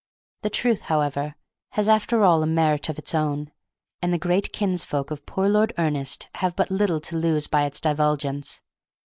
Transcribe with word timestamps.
The 0.41 0.49
truth, 0.49 0.81
however, 0.89 1.35
has 1.73 1.87
after 1.87 2.23
all 2.23 2.41
a 2.41 2.47
merit 2.47 2.89
of 2.89 2.97
its 2.97 3.13
own, 3.13 3.51
and 4.01 4.11
the 4.11 4.17
great 4.17 4.51
kinsfolk 4.51 5.11
of 5.11 5.27
poor 5.27 5.47
Lord 5.47 5.73
Ernest 5.77 6.27
have 6.37 6.55
but 6.55 6.71
little 6.71 6.99
to 7.01 7.15
lose 7.15 7.45
by 7.45 7.65
its 7.65 7.79
divulgence. 7.79 8.61